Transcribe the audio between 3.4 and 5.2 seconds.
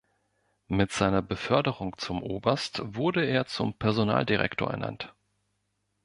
zum Personaldirektor ernannt.